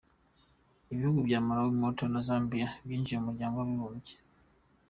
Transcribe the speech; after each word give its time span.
Ibihugu 0.93 1.19
bya 1.27 1.39
Malawi, 1.45 1.73
Malta 1.81 2.05
na 2.13 2.21
Zambia 2.27 2.67
byinjiye 2.85 3.17
mu 3.19 3.27
muryango 3.29 3.55
w’abibumbye. 3.57 4.15